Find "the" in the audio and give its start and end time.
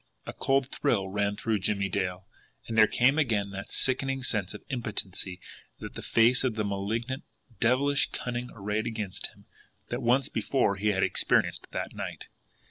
5.93-6.01, 6.55-6.65